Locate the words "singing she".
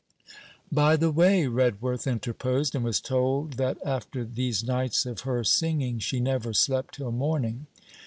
5.43-6.19